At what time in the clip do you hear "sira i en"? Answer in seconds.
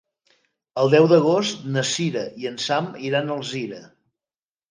1.89-2.57